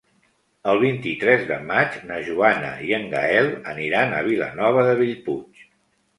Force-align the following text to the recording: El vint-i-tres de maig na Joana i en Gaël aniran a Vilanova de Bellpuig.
El 0.71 0.79
vint-i-tres 0.83 1.43
de 1.51 1.57
maig 1.71 1.97
na 2.13 2.17
Joana 2.31 2.73
i 2.89 2.97
en 2.99 3.07
Gaël 3.13 3.51
aniran 3.75 4.19
a 4.19 4.25
Vilanova 4.31 4.89
de 4.91 4.99
Bellpuig. 5.05 5.65